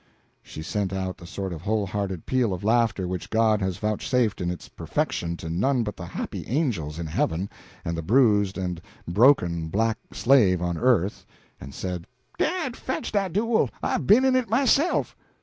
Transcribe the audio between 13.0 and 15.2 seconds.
dat duel, I be'n in it myself."